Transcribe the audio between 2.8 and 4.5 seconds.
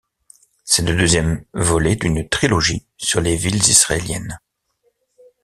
sur les villes israéliennes.